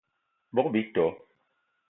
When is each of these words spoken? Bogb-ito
Bogb-ito 0.55 1.05